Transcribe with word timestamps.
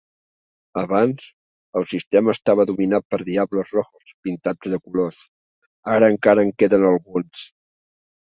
Abans, 0.83 1.25
el 1.81 1.83
sistema 1.91 2.33
estava 2.37 2.65
dominat 2.69 3.05
per 3.15 3.19
"diablos 3.27 3.69
rojos" 3.77 4.15
pintats 4.29 4.71
de 4.75 4.79
colors. 4.87 5.21
Ara 5.99 6.09
encara 6.15 6.47
en 6.47 6.53
queden 6.63 6.89
alguns. 6.93 7.47